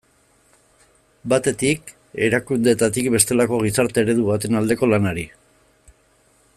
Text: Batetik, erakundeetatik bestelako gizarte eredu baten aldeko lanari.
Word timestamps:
Batetik, 1.33 1.91
erakundeetatik 2.29 3.11
bestelako 3.17 3.61
gizarte 3.67 4.05
eredu 4.07 4.27
baten 4.31 4.61
aldeko 4.63 4.91
lanari. 4.95 5.27